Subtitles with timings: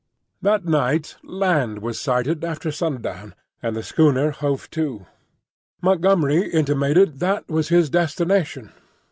[0.41, 5.05] That night land was sighted after sundown, and the schooner hove to.
[5.79, 8.71] Montgomery intimated that was his destination.